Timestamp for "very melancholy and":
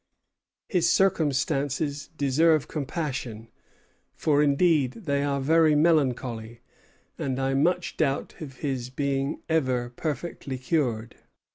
5.39-7.39